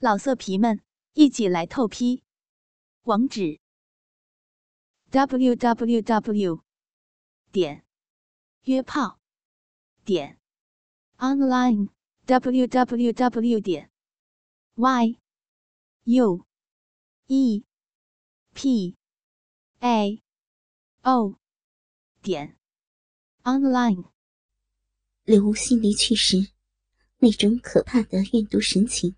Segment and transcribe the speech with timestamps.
[0.00, 0.80] 老色皮们，
[1.14, 2.22] 一起来透批！
[3.02, 3.58] 网址
[5.10, 6.62] ：w w w
[7.50, 7.84] 点
[8.62, 9.18] 约炮
[10.04, 10.38] 点
[11.16, 11.88] online
[12.26, 13.90] w w w 点
[14.76, 15.18] y
[16.04, 16.46] u
[17.26, 17.64] e
[18.54, 18.96] p
[19.80, 20.22] a
[21.02, 21.40] o
[22.22, 22.56] 点
[23.42, 24.12] online。
[25.24, 26.52] 柳无心离去时，
[27.18, 29.16] 那种可怕的怨毒神情。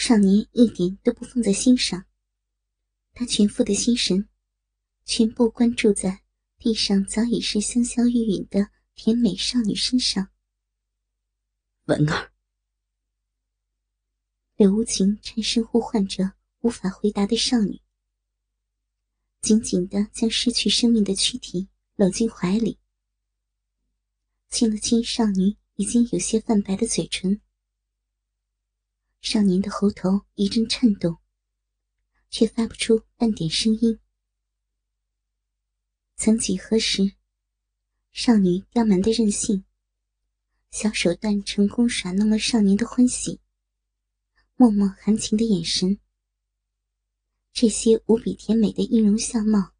[0.00, 2.06] 少年一点都不放在心上，
[3.14, 4.28] 他全副的心神
[5.04, 6.22] 全部关注在
[6.56, 10.30] 地上早已是香消玉殒的甜美少女身上。
[11.86, 12.32] 文儿，
[14.54, 17.82] 柳无情颤声呼唤着无法回答的少女，
[19.40, 22.78] 紧紧的将失去生命的躯体搂进怀里，
[24.48, 27.40] 亲了亲少女已经有些泛白的嘴唇。
[29.20, 31.18] 少年的喉头一阵颤动，
[32.30, 33.98] 却发不出半点声音。
[36.16, 37.12] 曾几何时，
[38.12, 39.64] 少女刁蛮的任性，
[40.70, 43.40] 小手段成功耍弄了少年的欢喜，
[44.56, 45.98] 脉脉含情的眼神，
[47.52, 49.74] 这些无比甜美的音容笑貌，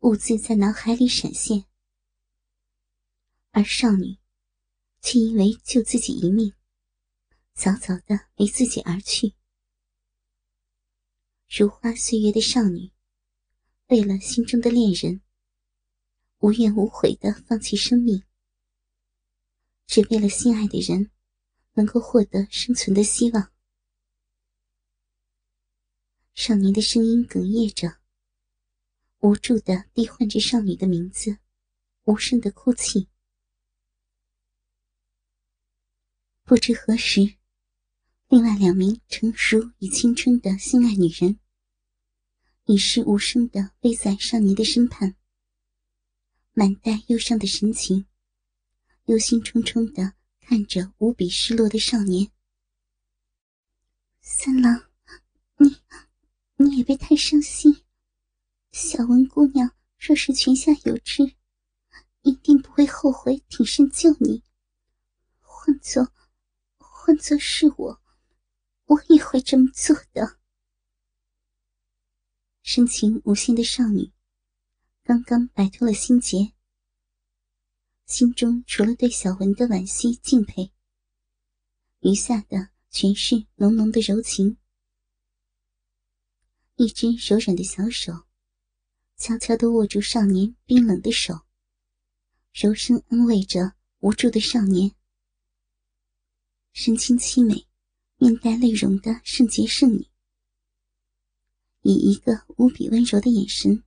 [0.00, 1.66] 兀自在脑海里闪现。
[3.50, 4.16] 而少女，
[5.02, 6.55] 却因为救自己一命。
[7.56, 9.34] 早早的离自己而去，
[11.48, 12.92] 如花岁月的少女，
[13.86, 15.22] 为了心中的恋人，
[16.40, 18.22] 无怨无悔的放弃生命，
[19.86, 21.10] 只为了心爱的人
[21.72, 23.50] 能够获得生存的希望。
[26.34, 28.00] 少年的声音哽咽着，
[29.20, 31.38] 无助的低唤着少女的名字，
[32.04, 33.08] 无声的哭泣。
[36.44, 37.38] 不知何时。
[38.36, 41.40] 另外两名成熟与青春的心爱女人，
[42.66, 45.16] 已是无声的偎在少年的身畔，
[46.52, 48.04] 满带忧伤的神情，
[49.06, 52.30] 忧心忡忡的看着无比失落的少年。
[54.20, 54.84] 三郎，
[55.56, 55.78] 你，
[56.56, 57.84] 你也别太伤心。
[58.70, 61.22] 小文姑娘若是泉下有知，
[62.20, 64.42] 一定不会后悔挺身救你。
[65.40, 66.12] 换做，
[66.76, 68.02] 换做是我。
[68.86, 70.38] 我也会这么做的。
[72.62, 74.12] 深情无限的少女，
[75.02, 76.52] 刚刚摆脱了心结，
[78.06, 80.72] 心中除了对小文的惋惜敬佩，
[82.00, 84.56] 余下的全是浓浓的柔情。
[86.76, 88.26] 一只柔软的小手，
[89.16, 91.40] 悄悄地握住少年冰冷的手，
[92.52, 94.94] 柔声安慰着无助的少年，
[96.72, 97.65] 神情凄美。
[98.18, 100.08] 面带泪容的圣洁圣女，
[101.82, 103.84] 以一个无比温柔的眼神，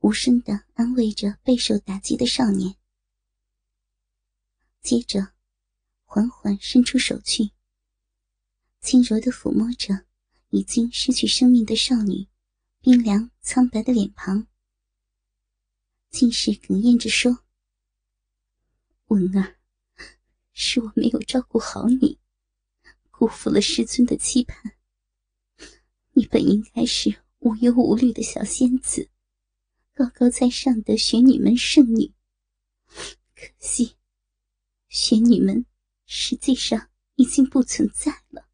[0.00, 2.74] 无声的安慰着备受打击的少年。
[4.82, 5.32] 接着，
[6.04, 7.52] 缓缓伸出手去，
[8.80, 10.06] 轻柔的抚摸着
[10.50, 12.26] 已经失去生命的少女
[12.80, 14.48] 冰凉苍白的脸庞，
[16.10, 17.44] 竟是哽咽着说
[19.06, 19.56] ：“文儿，
[20.52, 22.18] 是我没有照顾好你。”
[23.24, 24.76] 辜负了师尊的期盼。
[26.12, 29.08] 你本应该是无忧无虑的小仙子，
[29.94, 32.12] 高高在上的玄女门圣女。
[33.34, 33.96] 可惜，
[34.88, 35.64] 玄女们
[36.04, 38.46] 实际上已经不存在了。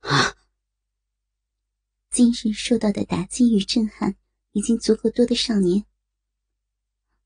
[0.00, 0.36] 啊！
[2.10, 4.18] 今日受到的打击与震撼
[4.52, 5.86] 已经足够多的少年，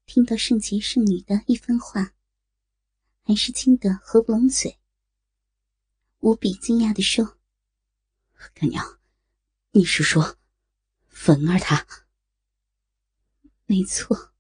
[0.07, 2.15] 听到圣洁圣女的一番话，
[3.25, 4.79] 还是惊得合不拢嘴。
[6.23, 7.37] 无比惊讶的说
[8.55, 9.01] ：“干娘，
[9.73, 10.39] 你是说，
[11.09, 11.85] 粉儿她？
[13.67, 14.33] 没错。”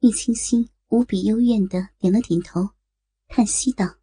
[0.00, 2.70] 玉清心无比幽怨的点了点头，
[3.26, 3.98] 叹息道：“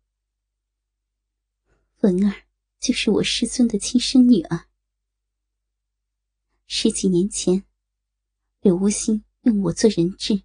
[1.97, 2.45] 粉儿
[2.79, 4.69] 就是我师尊的亲生女儿。
[6.67, 7.65] 十几年前，
[8.61, 10.43] 柳无心用我做人质，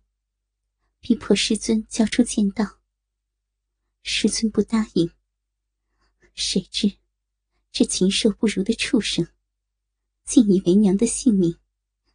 [1.00, 2.80] 逼迫师尊交出剑道。
[4.02, 5.12] 师尊不答应。”
[6.34, 6.98] 谁知，
[7.70, 9.28] 这禽兽不如的畜生，
[10.24, 11.58] 竟以为娘的性命，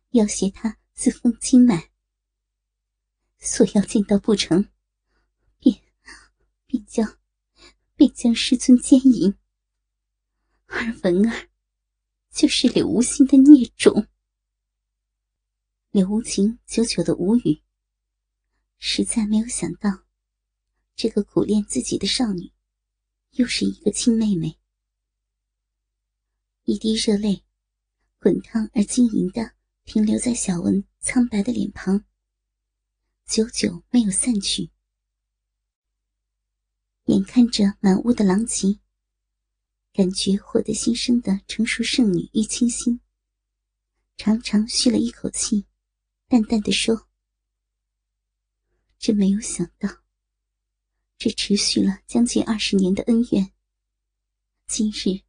[0.10, 1.92] 要挟他自封经脉，
[3.40, 4.70] 索要见到不成，
[5.60, 5.80] 便
[6.66, 7.20] 便将
[7.96, 9.36] 便将师尊奸淫。
[10.66, 11.50] 而文儿，
[12.32, 14.08] 就是柳无心的孽种。
[15.92, 17.62] 柳无情久久的无语，
[18.78, 20.04] 实在没有想到，
[20.96, 22.52] 这个苦恋自己的少女。
[23.32, 24.60] 又是一个亲妹妹。
[26.64, 27.44] 一滴热泪，
[28.20, 29.54] 滚烫而晶莹的
[29.86, 32.04] 停留在小文苍白的脸庞，
[33.26, 34.72] 久久没有散去。
[37.06, 38.80] 眼看着满屋的狼藉，
[39.94, 43.00] 感觉获得新生的成熟圣女玉清心，
[44.18, 45.68] 长长吁了一口气，
[46.28, 47.08] 淡淡的说
[49.00, 50.04] ：“真没有想到，
[51.18, 53.52] 这持续了将近二十年的恩怨，
[54.68, 55.22] 今日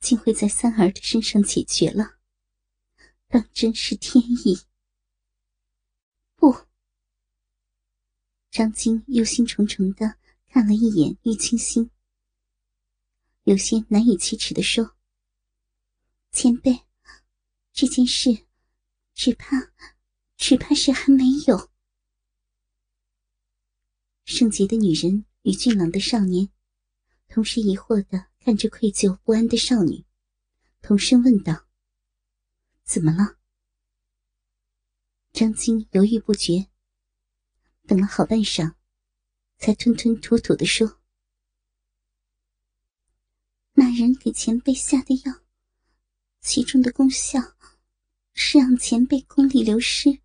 [0.00, 2.18] 竟会在三儿的身上解决了，
[3.26, 4.58] 当真是天意。”
[6.36, 6.66] 不，
[8.50, 10.18] 张晶忧心忡忡的。
[10.50, 11.90] 看了一眼玉清心，
[13.42, 14.96] 有些难以启齿的说
[16.32, 16.86] ：“前辈，
[17.70, 18.46] 这件事，
[19.12, 19.56] 只怕，
[20.38, 21.70] 只怕是还没有。”
[24.30, 26.50] 圣洁的女人与俊朗的少年，
[27.28, 30.04] 同时疑惑的看着愧疚不安的少女，
[30.82, 31.66] 同声问道
[32.84, 33.38] ：“怎么了？”
[35.32, 36.68] 张晶犹豫不决，
[37.86, 38.74] 等了好半晌。
[39.56, 41.00] 才吞吞吐吐的说
[43.72, 45.42] ：“那人给前辈下的药，
[46.42, 47.40] 其中的功效
[48.34, 50.20] 是让前辈功力流失，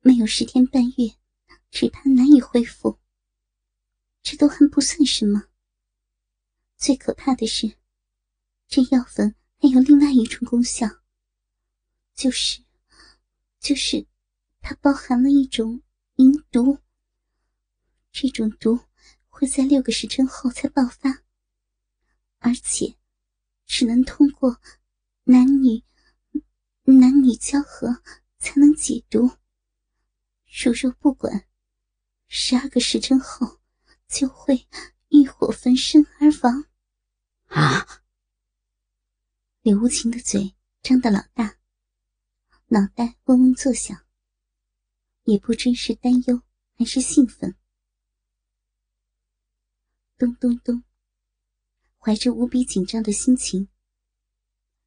[0.00, 1.16] 没有十天半月，
[1.70, 2.98] 只怕难以恢复。
[4.22, 5.48] 这都还不算什么，
[6.76, 7.76] 最可怕的是，
[8.66, 10.86] 这药粉还有另外一种功效，
[12.14, 12.62] 就是，
[13.60, 14.06] 就是
[14.60, 15.80] 它包含了一种
[16.16, 16.78] 阴毒。”
[18.10, 18.80] 这种毒
[19.28, 21.22] 会在六个时辰后才爆发，
[22.38, 22.96] 而且
[23.66, 24.60] 只能通过
[25.24, 25.84] 男女
[26.84, 28.02] 男女交合
[28.38, 29.30] 才能解毒。
[30.46, 31.46] 如若不管，
[32.28, 33.60] 十二个时辰后
[34.08, 34.66] 就会
[35.08, 36.64] 欲火焚身而亡。
[37.46, 38.02] 啊！
[39.62, 41.58] 柳无情的嘴张得老大，
[42.66, 44.06] 脑袋嗡嗡作响，
[45.24, 46.42] 也不知是担忧
[46.74, 47.56] 还是兴奋。
[50.18, 50.82] 咚咚咚！
[51.98, 53.68] 怀着无比紧张的心情，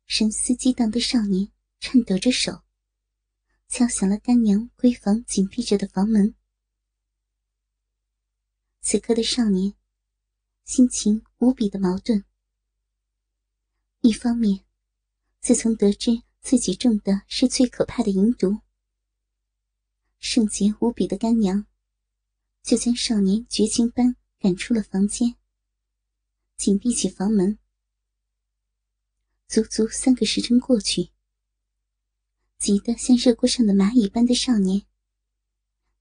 [0.05, 2.63] 神思激荡的少年颤抖着手，
[3.67, 6.35] 敲响了干娘闺房紧闭着的房门。
[8.91, 9.75] 此刻的少年
[10.65, 12.25] 心情无比的矛盾。
[14.01, 14.65] 一方面，
[15.41, 18.61] 自从得知自己中的是最可怕的淫毒，
[20.17, 21.67] 圣洁无比的干娘
[22.63, 24.15] 就将少年绝情般。
[24.39, 25.35] 赶出了房间，
[26.57, 27.59] 紧闭起房门。
[29.47, 31.11] 足足三个时辰过去，
[32.57, 34.83] 急得像热锅上的蚂蚁般的少年，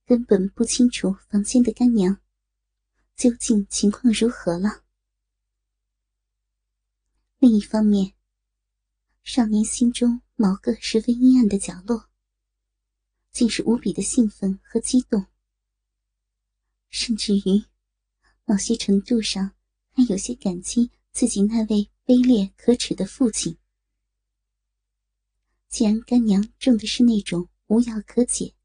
[0.07, 2.19] 根本不清楚房间的干娘
[3.19, 4.85] 究竟情况如何了。
[7.37, 8.13] 另一方面，
[9.23, 12.09] 少年心中某个十分阴暗的角落，
[13.33, 15.25] 竟是无比的兴奋和激动，
[16.89, 17.65] 甚至于。
[18.45, 19.53] 某些程度上，
[19.91, 23.57] 还有些感激自己那位卑劣可耻的父亲。
[25.67, 28.55] 既然干娘中的是那种无药可解、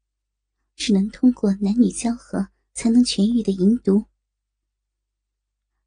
[0.77, 4.05] 只能通过男女交合才能痊愈的淫毒，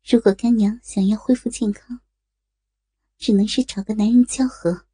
[0.04, 2.00] 如果干娘想要恢复健康，
[3.18, 4.86] 只能是找个男人交合。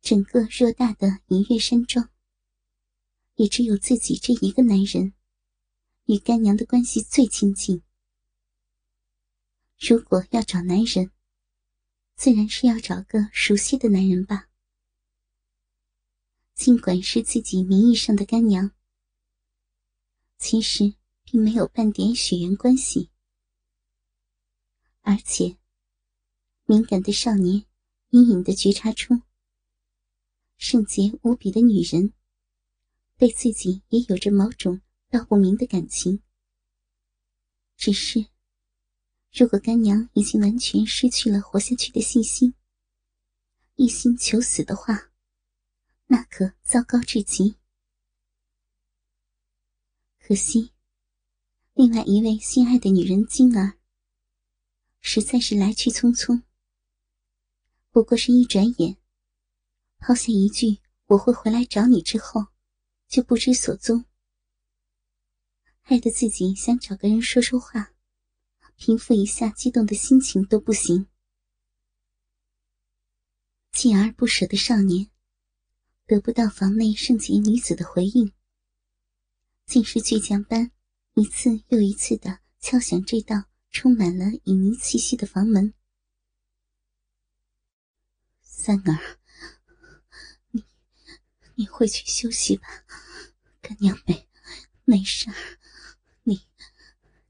[0.00, 2.10] 整个偌大的银月山庄，
[3.34, 5.12] 也只有自己这一个男人。
[6.06, 7.84] 与干娘的关系最亲近。
[9.78, 11.12] 如果要找男人，
[12.16, 14.48] 自然是要找个熟悉的男人吧。
[16.54, 18.72] 尽管是自己名义上的干娘，
[20.38, 20.94] 其实
[21.30, 23.10] 并没有半点血缘关系。
[25.02, 25.56] 而且，
[26.64, 27.64] 敏感的少年
[28.10, 29.14] 隐隐的觉察出，
[30.56, 32.12] 圣洁无比的女人，
[33.16, 34.80] 对自己也有着某种。
[35.12, 36.22] 道不明的感情，
[37.76, 38.26] 只是，
[39.32, 42.54] 如果干娘已经完全失去了活下去的信心，
[43.74, 45.10] 一心求死的话，
[46.06, 47.56] 那可糟糕至极。
[50.20, 50.70] 可惜，
[51.82, 53.78] 另外一位心爱的女人晶儿，
[55.00, 56.42] 实在是来去匆匆，
[57.90, 58.98] 不过是一转眼，
[59.96, 62.48] 抛下一句“我会回来找你”之后，
[63.08, 64.04] 就不知所踪。
[65.80, 67.94] 害得自己想找个人说说话，
[68.76, 71.06] 平复一下激动的心情都不行。
[73.72, 75.10] 锲而不舍的少年，
[76.04, 78.30] 得不到房内圣洁女子的回应，
[79.64, 80.70] 竟是倔强般
[81.14, 85.74] 一次又一次的敲响这道充满了旖旎气息的房门。
[88.40, 89.18] 三儿，
[90.50, 90.64] 你
[91.56, 92.84] 你回去休息吧，
[93.60, 94.28] 干娘没
[94.84, 95.58] 没事儿，
[96.22, 96.46] 你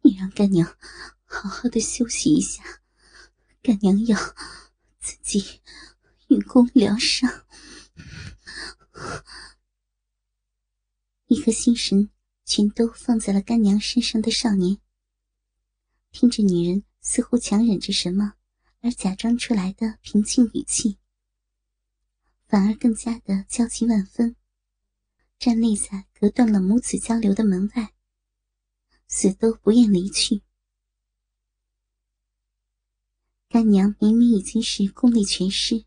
[0.02, 0.76] 你让干娘
[1.24, 2.82] 好好的休息一下，
[3.62, 4.18] 干娘要
[4.98, 5.62] 自己
[6.28, 7.46] 运功疗伤。
[11.26, 12.10] 一颗心神
[12.52, 14.76] 全都放在了干娘身上的少年，
[16.10, 18.34] 听着女人似乎强忍着什么
[18.80, 20.98] 而假装出来的平静语气。
[22.48, 24.34] 反而更加的焦急万分，
[25.38, 27.94] 站立在隔断了母子交流的门外，
[29.06, 30.42] 死都不愿离去。
[33.48, 35.84] 干娘明明已经是功力全失，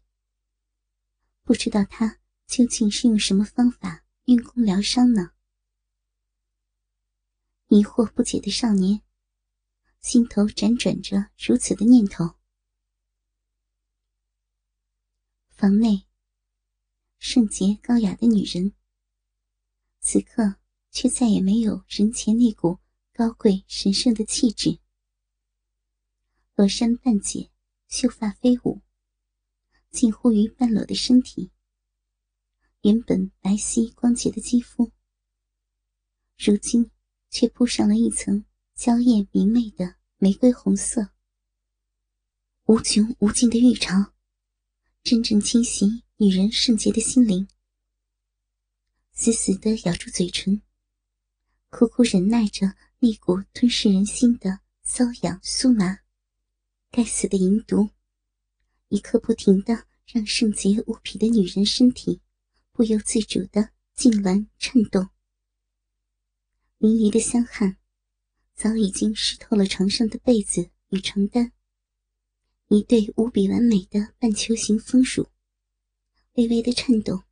[1.41, 5.31] 不知道她究竟是用什么方法运功疗伤呢？
[7.75, 9.01] 疑惑不解的少年，
[9.99, 12.35] 心头辗转着如此的念头。
[15.49, 16.05] 房内。
[17.17, 18.73] 圣洁高雅的女人，
[20.01, 20.57] 此刻
[20.91, 22.77] 却再也没有人前那股
[23.11, 24.79] 高贵神圣的气质。
[26.53, 27.49] 罗衫半解，
[27.87, 28.83] 秀发飞舞，
[29.89, 31.49] 近乎于半裸的身体，
[32.81, 34.91] 原本白皙光洁的肌肤，
[36.37, 36.91] 如今
[37.33, 41.09] 却铺上了一层娇艳明媚的玫瑰红色。
[42.65, 44.13] 无穷无尽的欲潮，
[45.03, 46.03] 真正侵袭。
[46.17, 47.47] 女人圣洁的心灵，
[49.11, 50.61] 死死的咬住嘴唇，
[51.69, 55.99] 苦苦忍耐着那股吞噬人心的瘙痒酥麻。
[56.91, 57.89] 该死的淫毒，
[58.87, 62.21] 一刻不停的让圣洁无比的女人身体
[62.71, 65.09] 不由自主的痉挛颤动。
[66.83, 67.77] 淋漓的香汗，
[68.55, 71.53] 早已经湿透了床上的被子与床单。
[72.67, 75.29] 一对无比完美的半球形丰乳。
[76.33, 77.23] 微微的颤动，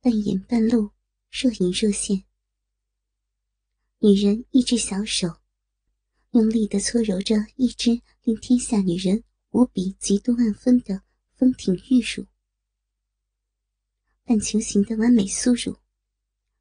[0.00, 0.92] 半掩半露，
[1.30, 2.24] 若隐若现。
[3.98, 5.28] 女人一只小手，
[6.30, 11.02] 用力的搓揉着一只令天下女人无比嫉妒万分的
[11.36, 12.24] 丰挺玉乳。
[14.24, 15.76] 半球形的完美酥乳，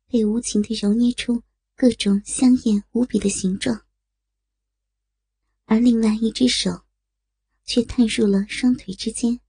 [0.10, 1.44] 被无情的揉捏出
[1.79, 3.86] 各种香艳无比的形状，
[5.65, 6.84] 而另外一只手，
[7.65, 9.39] 却探入了双腿之间。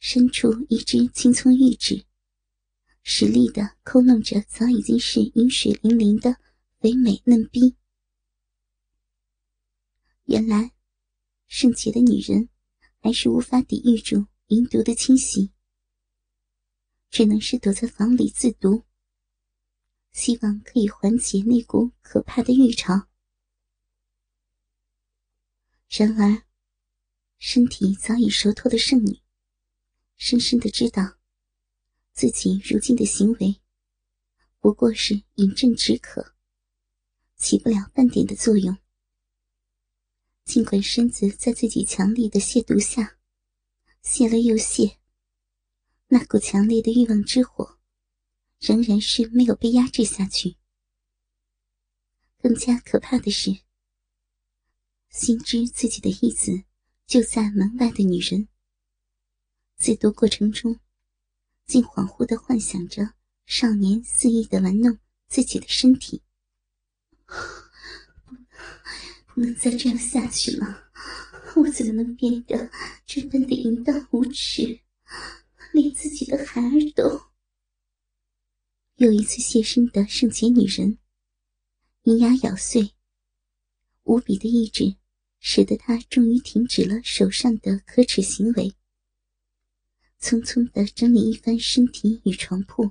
[0.00, 2.06] 伸出一只青葱玉指，
[3.04, 6.36] 使力的抠弄着早已经是饮水淋淋的
[6.80, 7.76] 肥美嫩逼。
[10.24, 10.72] 原来，
[11.46, 12.48] 圣洁的女人
[12.98, 15.52] 还是无法抵御住淫毒的侵袭，
[17.10, 18.84] 只能是躲在房里自毒，
[20.12, 23.08] 希望可以缓解那股可怕的欲潮。
[25.88, 26.44] 然而，
[27.38, 29.20] 身体早已熟透的圣女。
[30.16, 31.16] 深深的知道，
[32.12, 33.60] 自己如今的行为
[34.58, 36.34] 不过是饮鸩止渴，
[37.36, 38.76] 起不了半点的作用。
[40.44, 43.16] 尽管身子在自己强力的亵渎下
[44.02, 44.98] 泄了又泄，
[46.08, 47.79] 那股强烈的欲望之火
[48.60, 50.56] 仍然是没有被压制下去。
[52.38, 53.60] 更加可怕的是，
[55.08, 56.62] 心知自己的意子
[57.06, 58.48] 就在门外的女人。
[59.76, 60.78] 自读过程中，
[61.66, 63.14] 竟恍惚的幻想着
[63.46, 66.22] 少年肆意的玩弄自己的身体，
[67.24, 67.34] 不，
[69.26, 70.90] 不能再这样下去了！
[71.56, 72.70] 我怎么能变得
[73.06, 74.80] 这般的淫荡无耻，
[75.72, 77.29] 连自己的孩儿都……
[79.00, 80.98] 又一次现身的圣洁女人，
[82.02, 82.92] 银牙咬碎，
[84.02, 84.94] 无比的意志，
[85.38, 88.74] 使得她终于停止了手上的可耻行为。
[90.20, 92.90] 匆匆的整理一番身体与床铺，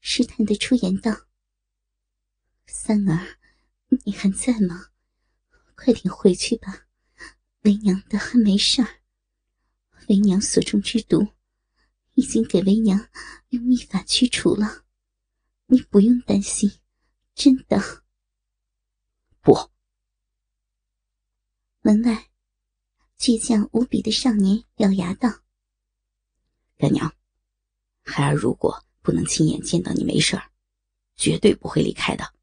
[0.00, 1.28] 试探的出言道
[2.66, 3.38] ：“三儿，
[4.04, 4.88] 你还在吗？
[5.76, 6.88] 快点回去吧，
[7.60, 9.02] 为娘的还没事儿。
[10.08, 11.28] 为娘所中之毒，
[12.14, 13.08] 已经给为娘
[13.48, 14.84] 用秘法驱除了，
[15.66, 16.80] 你不用担心，
[17.34, 18.04] 真的。”
[19.40, 19.70] 不。
[21.80, 22.30] 门外，
[23.18, 25.42] 倔强无比的少年咬牙道。
[26.76, 27.14] 干娘，
[28.02, 30.50] 孩儿如果不能亲眼见到你没事儿，
[31.16, 32.34] 绝对不会离开的。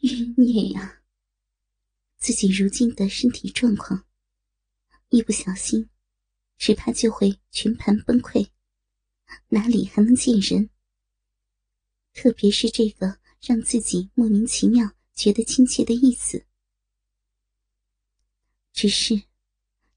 [0.00, 1.02] 冤孽呀！
[2.18, 4.06] 自己如今的身体状况，
[5.08, 5.88] 一不小心，
[6.60, 8.50] 只怕就会全盘崩溃，
[9.48, 10.68] 哪里还能见人？
[12.12, 16.44] 特别是这个让自己莫名其妙觉得亲切的意思。
[18.74, 19.22] 只是，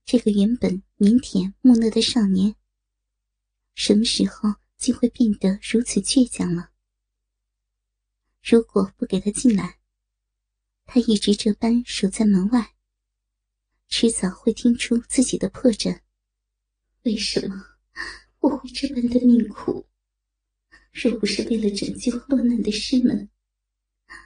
[0.06, 2.56] 这个原本腼腆木讷的少年，
[3.76, 6.72] 什么时候竟会变得如此倔强了？
[8.42, 9.80] 如果不给他进来，
[10.86, 12.74] 他一直这般守在门外，
[13.90, 16.03] 迟早会听出自己的破绽。
[17.04, 17.56] 为什么
[18.40, 19.86] 我会这般的命苦？
[20.92, 23.30] 若不是为了拯救落难的师门，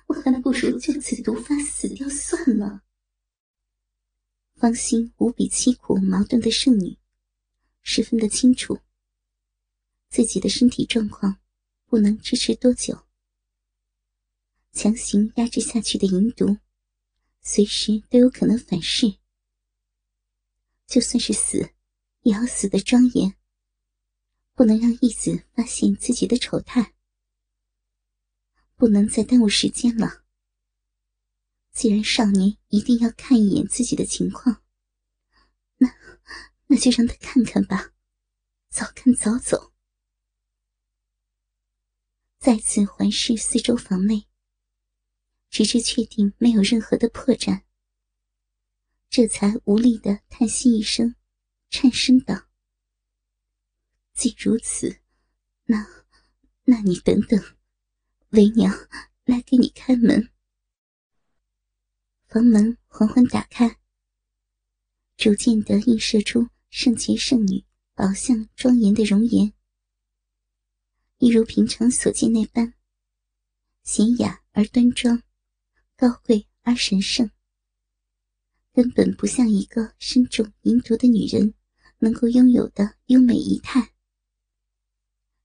[0.07, 2.83] 我还不如就此毒发死掉算了。
[4.55, 6.97] 芳心无比凄苦矛盾的圣女，
[7.81, 8.79] 十分的清楚
[10.09, 11.39] 自己的身体状况，
[11.85, 13.07] 不能支持多久。
[14.71, 16.57] 强行压制下去的淫毒，
[17.41, 19.17] 随时都有可能反噬。
[20.85, 21.71] 就算是死，
[22.27, 23.37] 也要死的庄严。
[24.53, 26.93] 不能让义子发现自己的丑态，
[28.75, 30.25] 不能再耽误时间了。
[31.71, 34.61] 既然少年一定要看一眼自己的情况，
[35.77, 35.87] 那
[36.65, 37.93] 那就让他看看吧，
[38.69, 39.73] 早看早走。
[42.39, 44.27] 再次环视四周房内，
[45.49, 47.61] 直至确定没有任何的破绽，
[49.09, 51.15] 这才无力的叹息一声，
[51.69, 52.47] 颤声道。
[54.13, 54.99] 既如此，
[55.65, 55.85] 那，
[56.63, 57.57] 那你等等，
[58.29, 58.73] 为娘
[59.25, 60.31] 来给你开门。
[62.27, 63.79] 房门缓缓打开，
[65.15, 69.53] 逐渐的映射出圣洁圣女宝相庄严的容颜，
[71.19, 72.73] 一如平常所见那般，
[73.85, 75.23] 娴雅而端庄，
[75.95, 77.31] 高贵而神圣，
[78.77, 81.55] 根本不像一个身中银毒的女人
[81.97, 83.95] 能够拥有的优美仪态。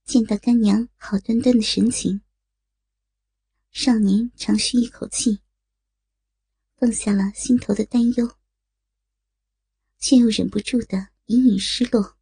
[0.05, 2.21] 见到干娘好端端的神情，
[3.71, 5.41] 少年长吁一口气，
[6.77, 8.37] 放下了心头的担忧，
[9.99, 12.19] 却又忍不住的隐隐失落，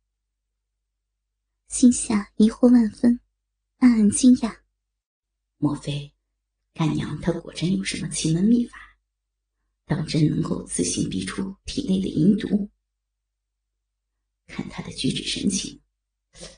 [1.67, 3.19] 心下疑惑万分，
[3.79, 4.61] 暗暗惊讶：
[5.57, 6.15] 莫非
[6.73, 8.90] 干娘她果真有什么奇门秘法，
[9.91, 12.71] 当真能够自行逼出体内的阴毒？
[14.47, 15.83] 看他的举止神情。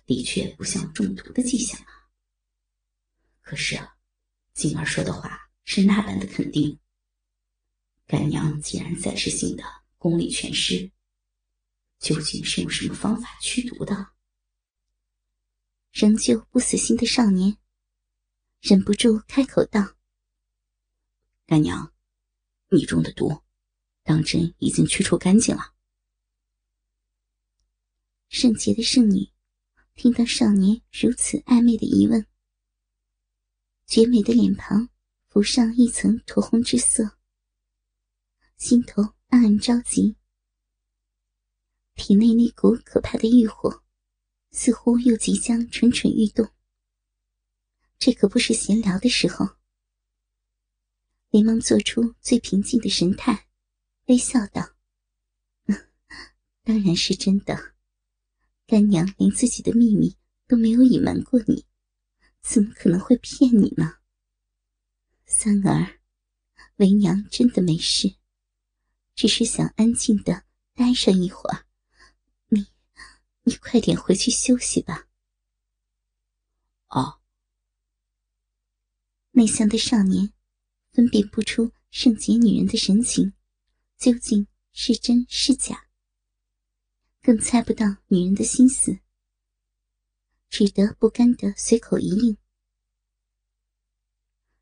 [0.04, 2.12] 的确不像中毒的迹象啊。
[3.40, 3.96] 可是啊，
[4.52, 6.78] 静儿说的话是那般的肯定。
[8.06, 9.64] 干娘既然暂时性的
[9.96, 10.92] 功力全失，
[11.98, 14.12] 究竟是用什么方法驱毒的？
[15.90, 17.56] 仍旧不死心的少年
[18.60, 19.96] 忍不住开口道
[21.46, 21.91] ：“干娘，
[22.72, 23.42] 你中的毒，
[24.02, 25.74] 当真已经驱除干净了？”
[28.28, 29.30] 圣洁的圣女。
[29.94, 32.26] 听到少年如此暧昧的疑问，
[33.86, 34.88] 绝美的脸庞
[35.28, 37.18] 浮上一层酡红之色，
[38.56, 40.16] 心头暗暗着急，
[41.94, 43.84] 体内那股可怕的欲火
[44.50, 46.48] 似乎又即将蠢蠢欲动。
[47.98, 49.46] 这可不是闲聊的时候，
[51.32, 53.48] 连忙做出最平静的神态，
[54.04, 54.74] 微笑道
[56.62, 57.72] ：“当然是真的。”
[58.68, 60.14] 干娘连自己的秘密
[60.46, 61.64] 都没有隐瞒过你，
[62.42, 63.96] 怎么可能会骗你呢？
[65.24, 66.00] 三儿，
[66.76, 68.16] 为娘真的没事，
[69.14, 71.64] 只是想安静的待上一会儿。
[72.48, 72.66] 你，
[73.44, 75.08] 你快点回去休息吧。
[76.88, 77.22] 哦。
[79.30, 80.34] 内向的少年
[80.92, 83.32] 分辨不出圣洁女人的神情
[83.98, 85.88] 究竟是真是假。
[87.22, 88.98] 更猜不到女人的心思，
[90.48, 92.36] 只得不甘的随口一应。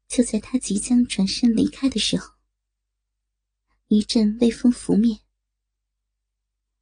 [0.06, 2.34] 就在他即将转身离开的时候，
[3.88, 5.20] 一阵微风拂面，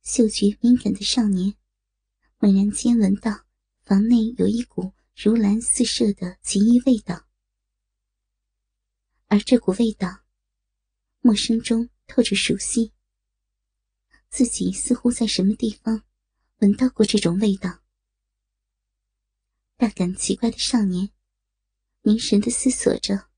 [0.03, 1.55] 嗅觉敏感的少年
[2.39, 3.45] 猛然间闻到
[3.83, 7.28] 房内有一股如兰四射的奇异味道，
[9.29, 10.25] 而这股味道，
[11.21, 12.93] 陌生中透着熟悉。
[14.31, 16.05] 自己似乎在什么地方
[16.59, 17.83] 闻到过这种味道，
[19.77, 21.11] 大感奇怪的少年
[22.03, 23.31] 凝神的思索着，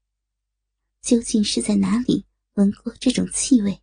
[1.01, 3.83] 究竟是在哪里闻过这种气味？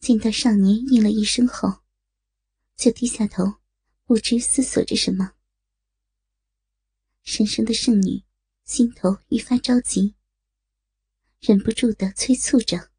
[0.00, 1.82] 见到少年应了一声后，
[2.76, 3.60] 就低下头，
[4.04, 5.34] 不知思索着什么。
[7.22, 8.22] 神圣的圣女
[8.66, 10.16] 心头愈发着急，
[11.38, 12.90] 忍不住的催促着。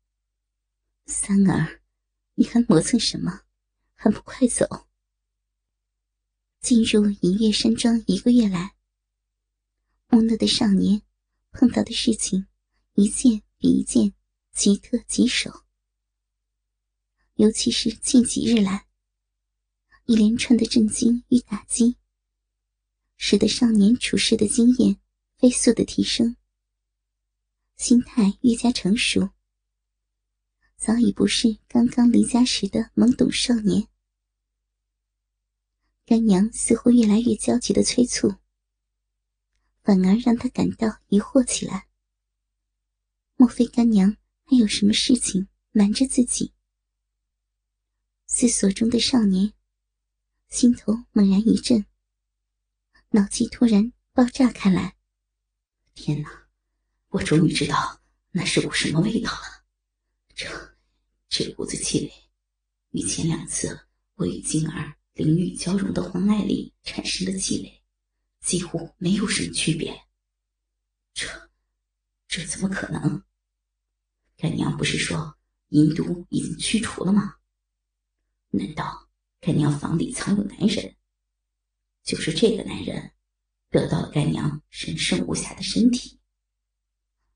[1.05, 1.81] 三儿，
[2.35, 3.41] 你还磨蹭什么？
[3.93, 4.87] 还不快走！
[6.61, 8.75] 进入银月山庄一个月来，
[10.07, 11.01] 木讷的少年
[11.51, 12.47] 碰到的事情
[12.93, 14.13] 一件比一件
[14.53, 15.65] 奇特棘手，
[17.33, 18.87] 尤其是近几日来，
[20.05, 21.97] 一连串的震惊与打击，
[23.17, 25.01] 使得少年处事的经验
[25.37, 26.35] 飞速的提升，
[27.75, 29.29] 心态愈加成熟，
[30.75, 33.87] 早已不是刚刚离家时的懵懂少年。
[36.05, 38.35] 干娘似乎越来越焦急的催促。
[39.83, 41.87] 反而让他感到疑惑起来。
[43.37, 46.53] 莫非干娘还有什么事情瞒着自己？
[48.25, 49.53] 思索中的少年
[50.49, 51.85] 心头猛然一震，
[53.11, 54.96] 脑际突然爆炸开来。
[55.97, 56.29] 天哪！
[57.07, 59.65] 我终于知道那是股什么味道了。
[60.35, 60.47] 这
[61.27, 62.13] 这股子气味，
[62.91, 63.77] 与前两次
[64.13, 67.83] 我与静儿淋浴交融的欢爱里产生的气味。
[68.41, 69.91] 几乎没有什么区别。
[71.15, 71.27] 这，
[72.27, 73.21] 这怎么可能？
[74.37, 75.35] 干娘不是说
[75.69, 77.33] 阴毒已经驱除了吗？
[78.49, 79.09] 难道
[79.41, 80.95] 干娘房里藏有男人？
[82.03, 83.11] 就是这个男人，
[83.69, 86.19] 得到了干娘神圣无瑕的身体，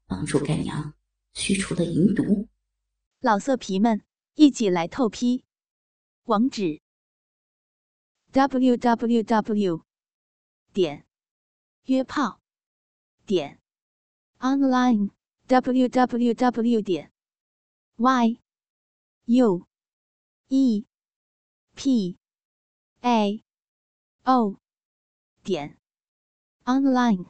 [0.06, 0.94] 帮助干娘
[1.34, 2.48] 驱除了淫毒。
[3.20, 4.04] 老色皮们，
[4.36, 5.44] 一起来透批！
[6.24, 6.82] 网址
[8.32, 9.86] ：w w w。
[10.74, 11.06] 点
[11.84, 12.39] 约炮
[13.26, 13.60] 点
[14.39, 15.12] online
[15.48, 17.12] w w w 点
[17.98, 18.39] y
[19.26, 19.67] u
[20.48, 20.86] e
[21.76, 22.17] p
[23.02, 23.44] a
[24.24, 24.56] o
[25.44, 25.78] 点
[26.67, 27.26] online。